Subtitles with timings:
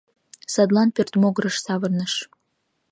[0.53, 2.13] Садлан пӧрт могырыш савырныш.